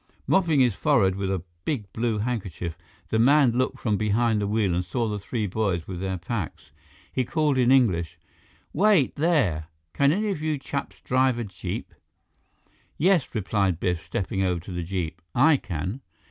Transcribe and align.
Mopping 0.25 0.61
his 0.61 0.73
forehead 0.73 1.13
with 1.15 1.29
a 1.29 1.43
big 1.63 1.93
blue 1.93 2.17
handkerchief, 2.17 2.75
the 3.09 3.19
man 3.19 3.51
looked 3.51 3.77
from 3.77 3.97
behind 3.97 4.41
the 4.41 4.47
wheel 4.47 4.73
and 4.73 4.83
saw 4.83 5.07
the 5.07 5.19
three 5.19 5.45
boys 5.45 5.87
with 5.87 5.99
their 5.99 6.17
packs. 6.17 6.71
He 7.13 7.23
called 7.23 7.59
in 7.59 7.71
English: 7.71 8.17
"Wait, 8.73 9.13
there! 9.15 9.67
Can 9.93 10.11
any 10.11 10.29
of 10.31 10.41
you 10.41 10.57
chaps 10.57 11.01
drive 11.01 11.37
a 11.37 11.43
jeep?" 11.43 11.93
"Yes," 12.97 13.35
replied 13.35 13.79
Biff, 13.79 14.03
stepping 14.03 14.41
over 14.41 14.59
to 14.61 14.71
the 14.71 14.81
jeep. 14.81 15.21
"I 15.35 15.57
can." 15.57 16.01